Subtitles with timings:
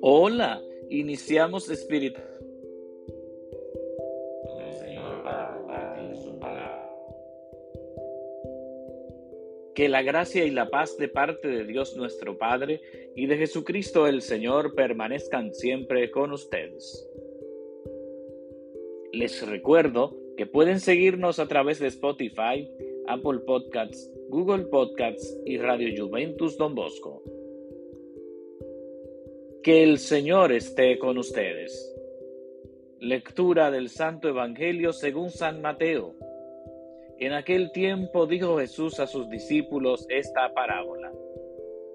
[0.00, 2.20] Hola, iniciamos espíritu.
[9.74, 12.80] Que la gracia y la paz de parte de Dios nuestro Padre
[13.16, 17.10] y de Jesucristo el Señor permanezcan siempre con ustedes.
[19.12, 22.68] Les recuerdo que pueden seguirnos a través de Spotify,
[23.06, 27.22] Apple Podcasts, Google Podcasts y Radio Juventus Don Bosco.
[29.62, 31.94] Que el Señor esté con ustedes.
[32.98, 36.14] Lectura del Santo Evangelio según San Mateo.
[37.18, 41.12] En aquel tiempo dijo Jesús a sus discípulos esta parábola.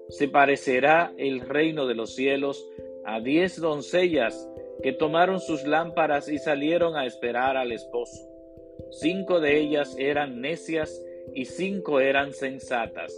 [0.08, 2.66] Se parecerá el reino de los cielos
[3.04, 4.48] a diez doncellas
[4.82, 8.29] que tomaron sus lámparas y salieron a esperar al esposo.
[8.90, 11.02] Cinco de ellas eran necias
[11.34, 13.14] y cinco eran sensatas.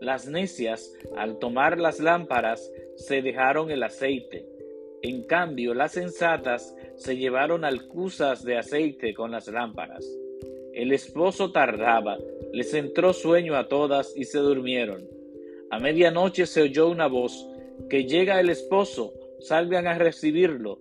[0.00, 4.46] Las necias, al tomar las lámparas, se dejaron el aceite.
[5.02, 10.06] En cambio, las sensatas se llevaron alcusas de aceite con las lámparas.
[10.72, 12.18] El esposo tardaba,
[12.52, 15.06] les entró sueño a todas y se durmieron.
[15.70, 17.48] A medianoche se oyó una voz,
[17.88, 20.80] que llega el esposo, salgan a recibirlo.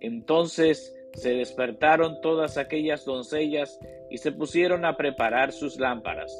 [0.00, 6.32] Entonces se despertaron todas aquellas doncellas y se pusieron a preparar sus lámparas.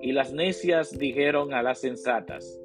[0.00, 2.60] Y las necias dijeron a las sensatas,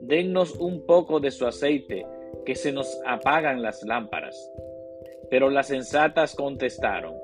[0.00, 2.06] dennos un poco de su aceite,
[2.46, 4.50] que se nos apagan las lámparas.
[5.28, 7.14] Pero las sensatas contestaron,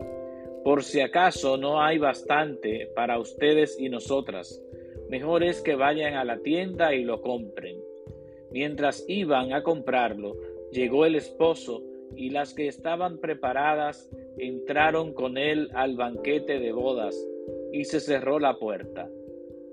[0.64, 4.60] por si acaso no hay bastante para ustedes y nosotras,
[5.08, 7.78] mejor es que vayan a la tienda y lo compren.
[8.50, 10.36] Mientras iban a comprarlo,
[10.72, 11.82] llegó el esposo
[12.16, 17.16] y las que estaban preparadas entraron con él al banquete de bodas
[17.72, 19.08] y se cerró la puerta.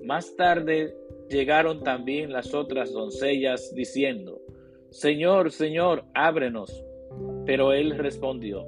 [0.04, 0.96] Más tarde
[1.30, 4.42] llegaron también las otras doncellas diciendo,
[4.90, 6.84] Señor, Señor, ábrenos.
[7.46, 8.66] Pero él respondió,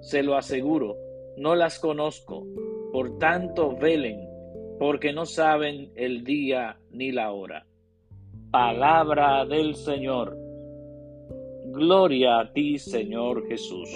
[0.00, 0.96] Se lo aseguro,
[1.36, 2.46] no las conozco,
[2.92, 4.28] por tanto velen,
[4.78, 7.66] porque no saben el día ni la hora.
[8.50, 10.47] Palabra del Señor.
[11.70, 13.90] Gloria a ti, Señor Jesús.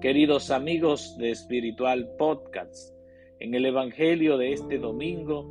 [0.00, 2.94] Queridos amigos de Espiritual Podcast,
[3.40, 5.50] en el Evangelio de este domingo,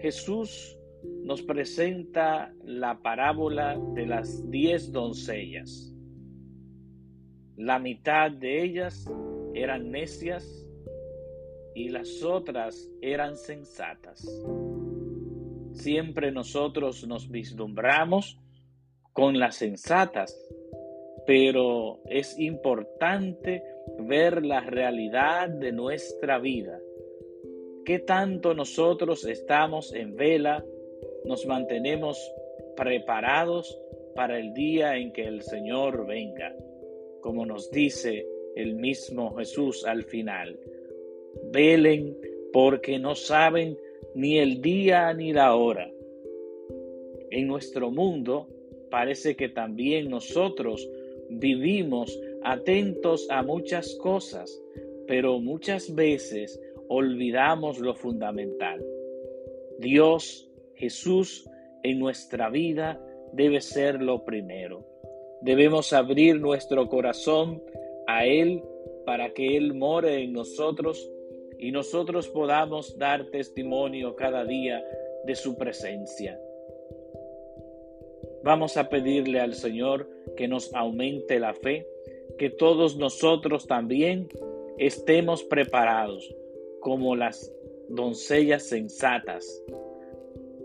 [0.00, 0.78] Jesús
[1.24, 5.92] nos presenta la parábola de las diez doncellas.
[7.56, 9.10] La mitad de ellas
[9.54, 10.68] eran necias
[11.74, 14.24] y las otras eran sensatas.
[15.72, 18.38] Siempre nosotros nos vislumbramos
[19.12, 20.36] con las sensatas,
[21.26, 23.62] pero es importante
[23.98, 26.80] ver la realidad de nuestra vida.
[27.84, 30.64] ¿Qué tanto nosotros estamos en vela
[31.24, 32.32] nos mantenemos
[32.76, 33.78] preparados
[34.14, 36.54] para el día en que el Señor venga,
[37.20, 38.26] como nos dice
[38.56, 40.58] el mismo Jesús al final.
[41.52, 42.16] Velen
[42.52, 43.78] porque no saben
[44.14, 45.90] ni el día ni la hora.
[47.30, 48.48] En nuestro mundo
[48.90, 50.88] parece que también nosotros
[51.30, 54.60] vivimos atentos a muchas cosas,
[55.06, 58.84] pero muchas veces olvidamos lo fundamental.
[59.78, 61.48] Dios Jesús
[61.82, 63.00] en nuestra vida
[63.32, 64.86] debe ser lo primero.
[65.42, 67.62] Debemos abrir nuestro corazón
[68.06, 68.62] a Él
[69.06, 71.10] para que Él more en nosotros
[71.58, 74.82] y nosotros podamos dar testimonio cada día
[75.24, 76.40] de su presencia.
[78.42, 81.86] Vamos a pedirle al Señor que nos aumente la fe,
[82.38, 84.28] que todos nosotros también
[84.78, 86.34] estemos preparados
[86.80, 87.52] como las
[87.88, 89.62] doncellas sensatas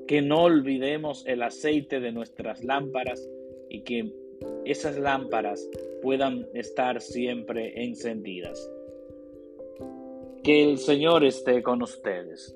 [0.07, 3.27] que no olvidemos el aceite de nuestras lámparas
[3.69, 4.13] y que
[4.65, 5.67] esas lámparas
[6.01, 8.69] puedan estar siempre encendidas.
[10.43, 12.55] Que el Señor esté con ustedes